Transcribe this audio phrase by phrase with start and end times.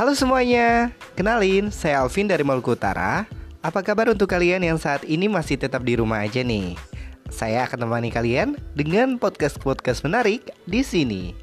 [0.00, 3.28] Halo semuanya, kenalin saya Alvin dari Maluku Utara.
[3.60, 6.72] Apa kabar untuk kalian yang saat ini masih tetap di rumah aja nih?
[7.28, 11.36] Saya akan temani kalian dengan podcast-podcast menarik di sini.